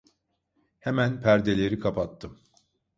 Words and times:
Hemen 0.79 1.21
perdeleri 1.21 1.79
kapattım. 1.79 2.39